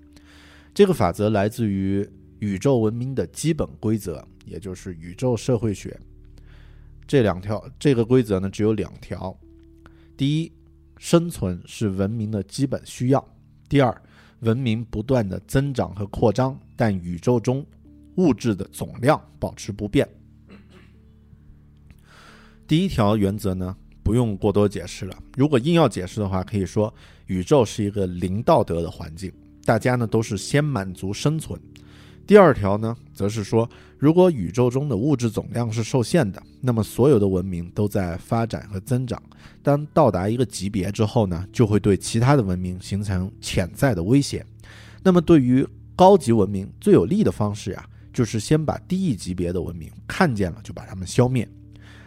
[0.73, 2.07] 这个法则来自于
[2.39, 5.95] 宇宙文明的基本规则，也就是宇宙社会学。
[7.07, 9.37] 这两条，这个规则呢只有两条：
[10.17, 10.51] 第一，
[10.97, 13.19] 生存是文明的基本需要；
[13.69, 14.01] 第二，
[14.39, 17.65] 文明不断的增长和扩张，但宇宙中
[18.15, 20.07] 物质的总量保持不变。
[22.67, 25.15] 第一条原则呢，不用过多解释了。
[25.37, 26.91] 如果硬要解释的话，可以说
[27.27, 29.31] 宇宙是一个零道德的环境，
[29.63, 31.59] 大家呢都是先满足生存。
[32.27, 39.21] 第二条呢，则是说，如果宇宙中的物质总量是受限的，那么所有的文明都在发展和增长。
[39.61, 44.43] 当到达一个级别之后呢，就会对其他的文明形成潜在的威胁。
[45.03, 51.47] 那么，对于高级文明最有利的方式呀，就是先把低一级别的文明看见了，就把它们消灭。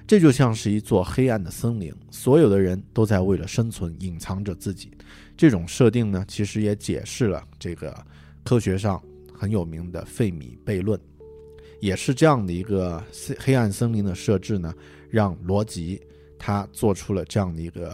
[0.04, 4.90] 这就像是一座黑暗的森林，所有的人都在为了生存隐藏着自己。
[5.36, 7.96] 这种设定呢，其实也解释了这个
[8.42, 9.00] 科学上。
[9.38, 11.00] 很有名的费米悖论，
[11.80, 13.02] 也是这样的一个
[13.38, 14.74] 黑暗森林的设置呢，
[15.08, 16.02] 让罗辑
[16.36, 17.90] 他做出了这样的一个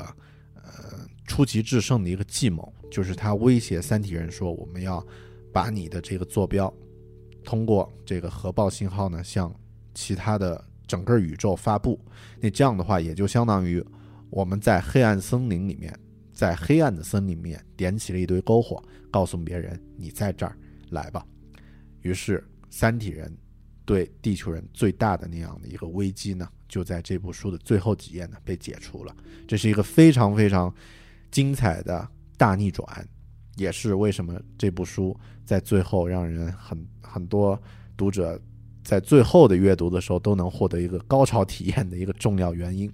[0.54, 0.62] 呃
[1.26, 5.06] 出奇制胜的一个计谋，就是他威胁三体人说，我们要
[5.52, 6.72] 把你的这个坐标
[7.44, 9.54] 通过这个核爆信号呢，向
[9.94, 12.00] 其他的整个宇宙发布。
[12.40, 13.84] 那这样的话，也就相当于
[14.30, 15.94] 我们在黑暗森林里面，
[16.32, 20.56] 在黑暗的森林里面点起了一堆篝火，告诉别人你在这儿
[20.90, 21.24] 来吧。
[22.04, 23.34] 于是，三体人
[23.86, 29.16] 对地球人最大的那样的一个危机呢，就在这部书的最后几页呢被解除了。
[29.48, 30.72] 这是一个非常非常
[31.30, 32.86] 精彩的大逆转，
[33.56, 37.58] 也是为什么这部书在最后让人很很多
[37.96, 38.38] 读者
[38.82, 42.92] 在最后的阅读的时候都能获得一个高潮体验的一个重要原因。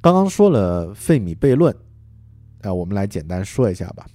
[0.00, 1.72] 刚刚说了费米悖论，
[2.62, 4.08] 呃，我们来简单说一下吧。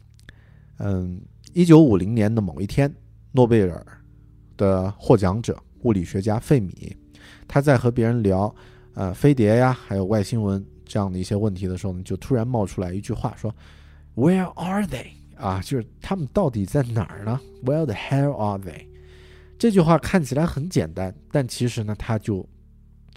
[0.80, 1.22] 嗯，
[1.54, 2.94] 一九五零年的某一天。
[3.36, 3.86] 诺贝尔
[4.56, 6.96] 的获奖者物理学家费米，
[7.48, 8.54] 他在和别人聊，
[8.94, 13.54] 呃，飞碟呀，还有外星文这样的一些问题的时候呢，就突然冒出来一句话说
[14.16, 18.88] ：“Where are they？” 啊，就是他们到底在哪儿呢？Where the hell are they？
[19.60, 22.48] 这句话看起来很简单，但其实呢，它就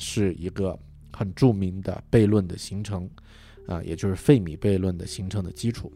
[0.00, 0.76] 是一个
[1.12, 3.08] 很著名的悖论的形成，
[3.68, 5.92] 啊，也就是费米悖论的形成的基础。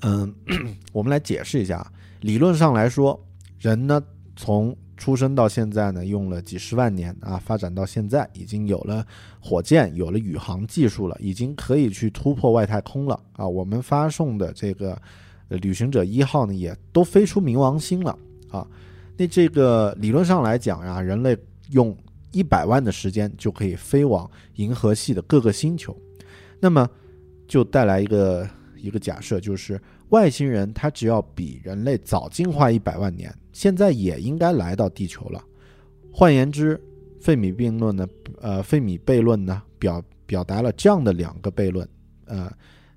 [0.00, 0.34] 嗯，
[0.92, 1.86] 我们来解释一下。
[2.20, 3.22] 理论上来说，
[3.58, 4.02] 人呢
[4.34, 9.06] 从出生到现在呢，用了几十万年啊，发展到现在，已经有了
[9.40, 13.46] 火箭，有了宇航技术了，已经可以去突破外太空了啊。
[13.46, 15.00] 我们发送的这个
[15.48, 18.18] 旅行者一号呢，也都飞出冥王星了
[18.50, 18.66] 啊。
[19.18, 21.36] 那这个理论上来讲呀，人类
[21.70, 21.94] 用
[22.32, 25.94] 一百万的时间就可以飞往银河系的各个星球，
[26.58, 26.88] 那么
[27.46, 29.78] 就带来一个一个假设，就是。
[30.10, 35.42] 外星人他只要比人类早进化一百万年，现在也应该来到地球了。
[36.12, 36.80] 换言之，
[37.20, 38.08] 费米悖论呢，
[38.40, 41.86] 呃，费米悖论呢，表表达了这样的两个悖论，
[42.26, 42.50] 呃，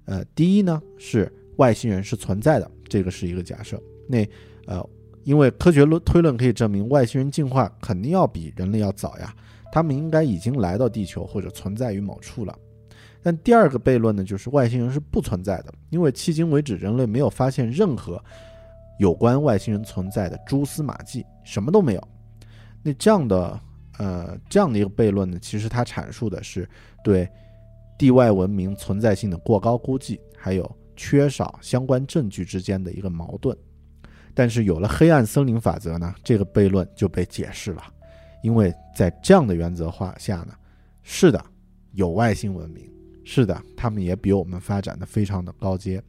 [0.05, 3.81] 呃，第一呢是外星人是存在的，这个是一个假设。
[4.07, 4.27] 那
[4.67, 4.87] 呃，
[5.23, 9.35] 因为科学论推论可以证明外星人进化肯定要比人类要早呀，
[9.71, 12.55] 他们应该已经来到地球或者存在于某处了。
[13.29, 18.19] 但第二个悖论呢，就是外星人是不存在的，因为迄今为止人类没有发现任何
[18.97, 22.07] 有关外星人存在的蛛丝马迹，什么都没有。
[22.81, 23.61] 那这样的
[23.99, 26.67] 呃这样的一个悖论呢，其实它阐述的是
[27.03, 27.29] 对
[27.99, 33.55] 地外文明存在性的过高估计，还有缺少相关证据之间的一个矛盾。
[34.33, 37.83] 但是有了黑暗森林法则呢，这个悖论就被解释了，
[38.41, 40.53] 因为在这样的原则化下呢，
[41.03, 41.45] 是的，
[41.91, 42.89] 有外星文明，
[43.31, 46.01] 是的，他们也比我们发展的非常的高阶。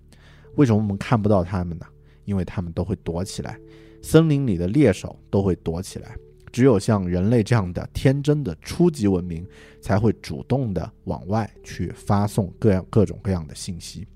[0.57, 1.85] 为什么我们看不到他们呢？
[2.25, 3.61] 因为他们都会躲起来，
[4.01, 6.17] 森林里的猎手都会躲起来。
[6.51, 9.47] 只有像人类这样的天真的初级文明，
[9.83, 14.09] 才会主动的往外去发送各样各种各样的信息。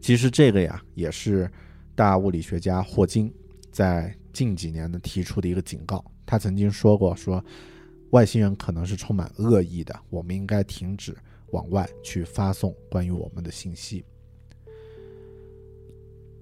[0.00, 1.50] 其实这个呀，也是
[1.94, 3.30] 大物理学家霍金
[3.70, 6.02] 在近几年呢提出的一个警告。
[6.24, 7.44] 他曾经说过，说
[8.08, 11.14] 外星人可能是充满恶意的，我们应该停止
[11.50, 14.04] 往外去发送关于我们的信息。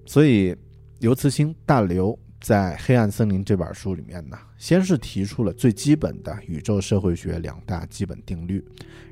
[0.05, 0.55] 所以，
[0.99, 2.17] 刘慈欣大刘。
[2.39, 8.63] 在《黑暗森林》这本书里面呢，先是提出了最基本的宇宙社会学两大基本定律，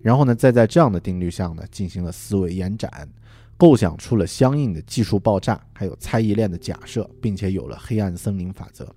[0.04, 3.10] 然后呢，再在这样的定律上呢，进行了思维延展，
[3.58, 8.88] 构想出了相应的技术爆炸，还有猜疑链的假设，并且有了黑暗森林法则，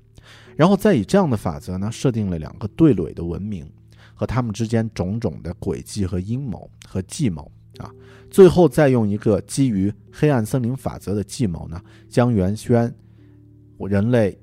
[0.55, 3.67] 然后再以这样的法则呢，设定了两个对垒的文明
[4.19, 7.49] 和他们之间种种的轨迹和阴谋和计谋
[7.79, 7.89] 啊，
[8.29, 12.93] 最后再用一个基于黑暗森林法则的计谋呢，将原轩。
[13.89, 14.37] 人类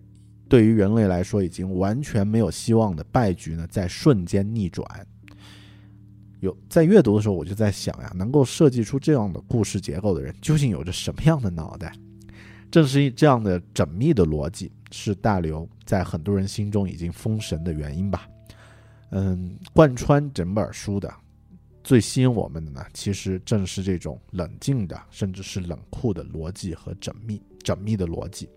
[0.47, 4.88] 对于人类来说已经完全没有希望的败局呢，在瞬间逆转。
[6.39, 11.91] 有在阅读的时候，我就在想呀，能够设计出这样的故事结构的人，究竟有着什么样的脑袋？
[12.71, 18.26] 正是这样的缜密的逻辑，是大刘在很多人心中已经封神的原因吧。
[19.12, 21.14] 嗯，贯穿整本书的
[21.84, 28.49] 最吸引我们的呢，其实正是这种冷静的，甚至是冷酷的逻辑和缜密、缜密的逻辑。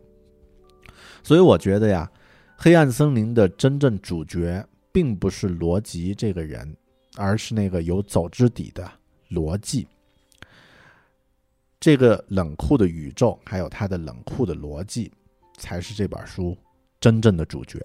[1.22, 2.10] 所以我觉得呀，
[2.56, 6.76] 黑暗森林的真正主角并不是罗辑这个人，
[7.16, 8.90] 而是那个有走之底的
[9.30, 9.86] 逻辑。
[11.78, 15.12] 这个冷酷的宇宙，还有它的冷酷的逻辑，
[15.58, 16.56] 才是这本书
[16.98, 17.78] 真正的主角。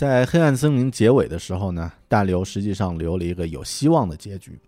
[0.00, 4.58] 在黑暗森林结尾的时候呢，大刘实际上留了一个有希望的结局。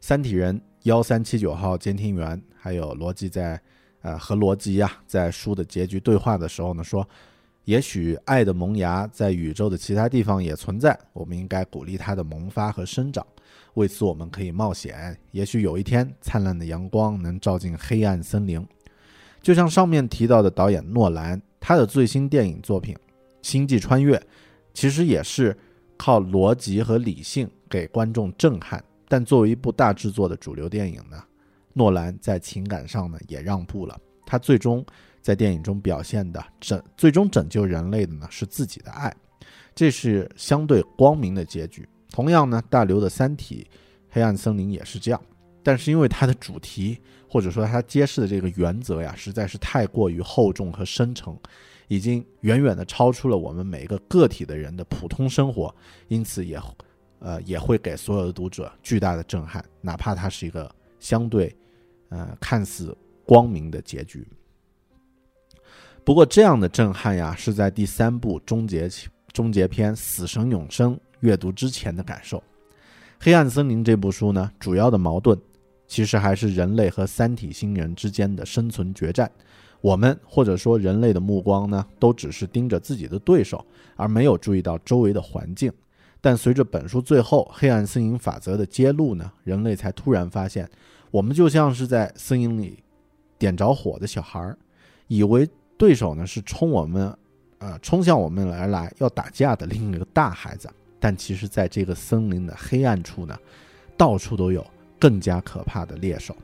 [0.00, 3.60] 三体人幺三七九号监听员还有罗辑在，
[4.02, 7.04] 呃，和罗辑呀在书的结局对话的时候呢，说，
[7.64, 13.26] 也许爱的萌芽在宇宙的其他地方也存在，我们应该鼓励它的萌发和生长。
[13.74, 15.18] 为此，我们可以冒险。
[15.32, 18.64] 也许有一天，灿烂的阳光能照进黑暗森林。
[19.42, 22.94] 就像上面提到的导演诺兰，他的最新电影作品
[23.42, 24.16] 《星际穿越》。
[24.76, 25.56] 其实也是
[25.96, 31.24] 靠逻辑和理性给观众震撼，但作为一部大制作的主流电影呢，
[31.72, 33.98] 诺兰在情感上呢也让步了。
[34.26, 34.84] 他最终
[35.22, 39.10] 在电影中表现的拯最终拯救人类的呢是自己的爱，
[39.74, 41.88] 这是相对光明的结局。
[42.10, 43.66] 同样呢，大刘的《三体：
[44.10, 45.18] 黑暗森林》也是这样，
[45.62, 51.34] 但是因为它的主题或者说它揭示的这个原则呀，实在是太过于厚重和深沉。
[51.88, 55.74] 已经远远的超出了我们每一个个体的人的普通生活，
[56.08, 56.60] 因此也，
[57.18, 61.54] 呃，也会给所有的读者巨大的震撼，哪怕它是一个相对，
[62.08, 64.26] 呃，看似光明的结局。
[66.04, 68.88] 不过，这样的震撼呀，是在第三部终结
[69.32, 72.38] 终结篇《死神永生》阅读之前的感受。
[73.18, 75.36] 《黑暗森林》这部书呢，主要的矛盾
[75.88, 79.30] 其实还是人类和三体星人之间的生存决战。
[79.80, 83.64] 我们或者说人类的目光呢，都只是盯着自己的对手，
[83.94, 85.72] 而没有注意到周围的环境。
[86.20, 90.68] 但随着本书最后黑暗森林法则的揭露呢，人类才突然发现，
[91.10, 92.82] 我们就像是在森林里
[93.38, 94.58] 点着火的小孩儿，
[95.06, 95.48] 以为
[95.78, 97.16] 对手呢是冲我们，
[97.58, 100.68] 呃，冲向我们而来要打架的另一个大孩子。
[100.98, 103.38] 但其实，在这个森林的黑暗处呢，
[103.96, 104.66] 到处都有
[104.98, 106.34] 更加可怕的猎手。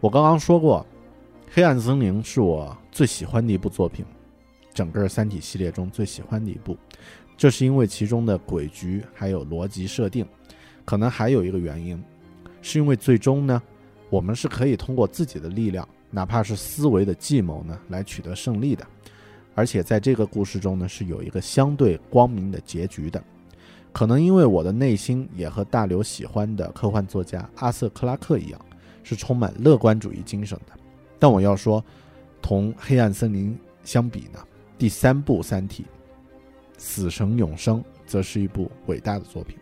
[0.00, 0.86] 我刚刚说过。
[1.54, 4.06] 《黑暗森林》是我最喜欢的一部作品，
[4.72, 6.74] 整个《三体》系列中最喜欢的一部。
[7.36, 10.26] 这是因为其中的诡局还有逻辑设定，
[10.86, 12.02] 可能还有一个原因，
[12.62, 13.62] 是因为最终呢，
[14.08, 18.86] 我们是可以通过自己的力量，哪怕是思维的计谋呢，来取得胜利的。
[19.54, 23.22] 而且在这个故事中呢，是有一个相对光明的结局的。
[23.92, 28.58] 可能因为我的内心也和大刘喜欢的科幻作家阿瑟·克拉克一样，
[29.02, 30.72] 是充满乐观主义精神的。
[31.22, 31.84] 但我要说，
[32.40, 33.54] 同《黑暗森林》
[33.84, 34.44] 相比呢，
[34.76, 35.84] 第三部《三体：
[36.76, 39.56] 死神永生》则是一部伟大的作品，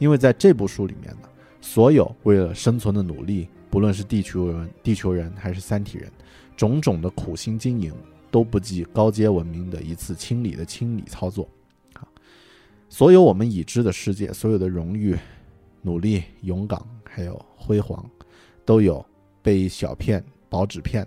[0.00, 1.28] 因为在这部书里面呢，
[1.60, 6.10] 所有为了生存的努力，不论是地球人、地球人还是三体人，
[6.56, 7.94] 种种的苦心经营，
[8.28, 11.48] 都不及高阶文明的一次清理的清理操作。
[11.92, 12.02] 啊，
[12.88, 15.16] 所有我们已知的世界，所有的荣誉、
[15.82, 18.04] 努力、勇敢，还有辉煌，
[18.64, 19.06] 都有
[19.40, 20.24] 被一小片
[20.56, 21.06] 薄纸片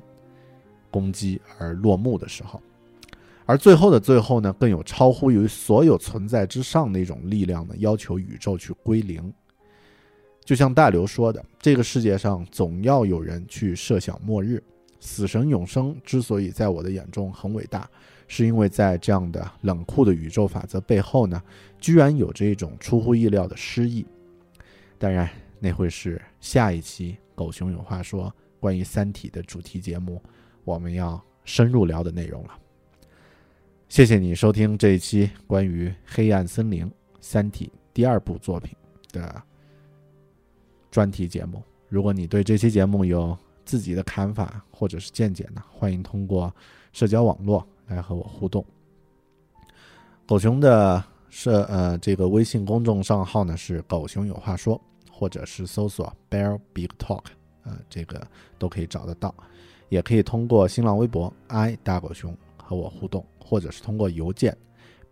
[0.92, 2.62] 攻击而落幕的时候。
[3.48, 9.34] 而最后的最后呢，更有超乎于所有存在之上的一种力量呢，要求宇宙去归零。
[10.46, 14.62] 就像大刘说的，这个世界上总要有人去设想末日。
[15.00, 17.90] 死神永生之所以在我的眼中很伟大，
[18.28, 21.42] 是因为在这样的冷酷的宇宙法则背后呢，
[21.80, 24.06] 居然有着一种出乎意料的诗意。
[25.00, 25.28] 当然，
[25.60, 30.22] 那会是下一期狗熊有话说关于《三体》的主题节目，
[30.64, 32.58] 我们要深入聊的内容了。
[33.88, 36.86] 谢谢你收听这一期关于《黑暗森林》
[37.20, 38.76] 《三体》第二部作品
[39.12, 39.42] 的
[40.92, 41.64] 专题节目。
[41.88, 43.36] 如果你对这期节目有
[43.66, 46.54] 自己的看法或者是见解呢，欢迎通过
[46.94, 48.64] 社交网络来和我互动。
[50.28, 54.80] 狗熊的社呃这个微信公众账号呢是“狗熊有话说”，
[55.12, 57.24] 或者是搜索 “bear big talk”，
[57.70, 58.26] 呃，这个
[58.58, 59.34] 都可以找得到。
[59.90, 64.56] 也可以通过新浪微博 “i 大狗熊”和我互动，或者是通过邮件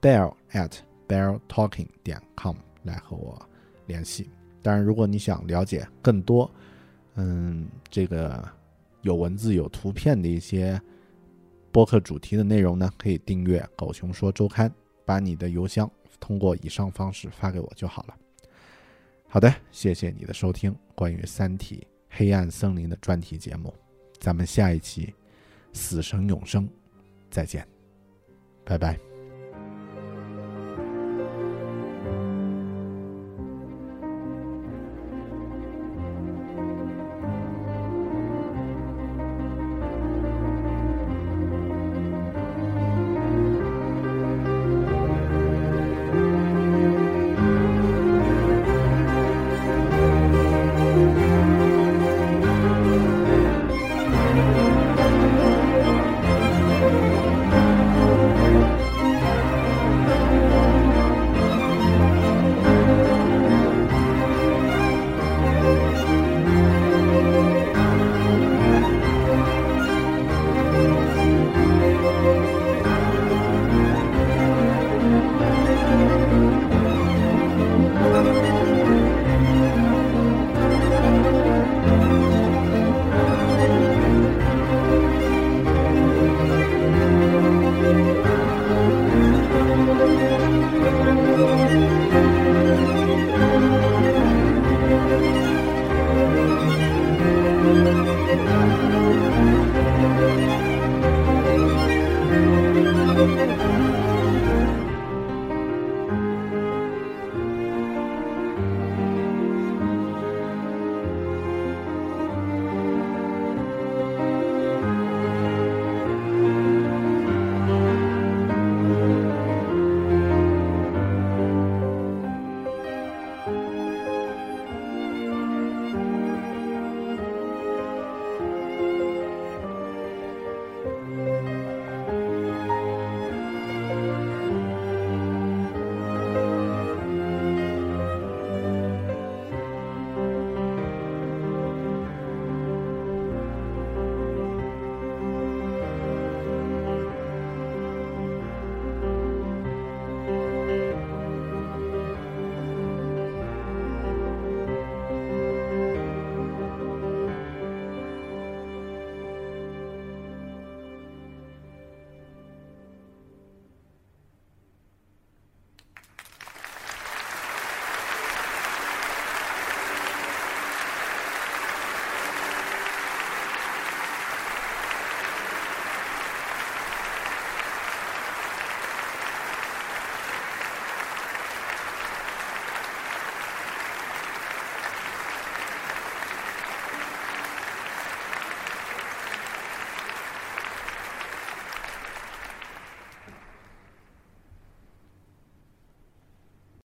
[0.02, 0.72] “bear at
[1.08, 3.42] bear talking 点 com” 来和我
[3.86, 4.30] 联系。
[4.62, 6.50] 当然，如果你想了解更多，
[7.16, 8.48] 嗯，这个
[9.02, 10.80] 有文字有图片的一些
[11.72, 14.70] 播客主题的内容呢，可以订阅《狗熊说周刊》，
[15.06, 15.90] 把你的邮箱
[16.20, 18.16] 通过以上方式发给我就好了。
[19.28, 21.88] 好的，谢谢你的收听，关于《三体：
[22.18, 23.72] 黑暗森林》的专题节目，
[24.20, 25.06] 咱们下一期
[25.72, 26.68] 《死神永生》
[27.30, 27.66] 再见，
[28.66, 29.17] 拜拜。